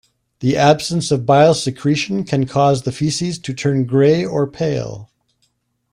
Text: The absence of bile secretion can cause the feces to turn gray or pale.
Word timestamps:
The 0.39 0.57
absence 0.57 1.11
of 1.11 1.27
bile 1.27 1.53
secretion 1.53 2.23
can 2.23 2.47
cause 2.47 2.81
the 2.81 2.91
feces 2.91 3.37
to 3.37 3.53
turn 3.53 3.85
gray 3.85 4.25
or 4.25 4.47
pale. 4.49 5.11